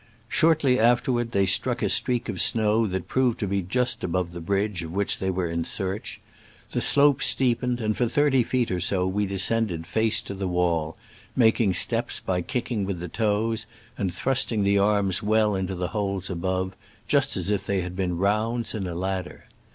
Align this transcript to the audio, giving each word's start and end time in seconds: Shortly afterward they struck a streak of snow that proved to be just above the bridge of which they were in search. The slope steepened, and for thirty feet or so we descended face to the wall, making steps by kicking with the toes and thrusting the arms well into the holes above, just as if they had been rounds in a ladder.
Shortly 0.29 0.79
afterward 0.79 1.31
they 1.31 1.45
struck 1.45 1.83
a 1.83 1.87
streak 1.87 2.27
of 2.27 2.41
snow 2.41 2.87
that 2.87 3.07
proved 3.07 3.37
to 3.39 3.47
be 3.47 3.61
just 3.61 4.03
above 4.03 4.31
the 4.31 4.41
bridge 4.41 4.81
of 4.81 4.91
which 4.93 5.19
they 5.19 5.29
were 5.29 5.47
in 5.47 5.63
search. 5.63 6.19
The 6.71 6.81
slope 6.81 7.21
steepened, 7.21 7.79
and 7.79 7.95
for 7.95 8.07
thirty 8.07 8.41
feet 8.41 8.71
or 8.71 8.79
so 8.79 9.05
we 9.05 9.27
descended 9.27 9.85
face 9.85 10.19
to 10.23 10.33
the 10.33 10.47
wall, 10.47 10.97
making 11.35 11.75
steps 11.75 12.19
by 12.19 12.41
kicking 12.41 12.83
with 12.83 12.99
the 12.99 13.09
toes 13.09 13.67
and 13.95 14.11
thrusting 14.11 14.63
the 14.63 14.79
arms 14.79 15.21
well 15.21 15.53
into 15.53 15.75
the 15.75 15.89
holes 15.89 16.31
above, 16.31 16.75
just 17.07 17.37
as 17.37 17.51
if 17.51 17.67
they 17.67 17.81
had 17.81 17.95
been 17.95 18.17
rounds 18.17 18.73
in 18.73 18.87
a 18.87 18.95
ladder. 18.95 19.45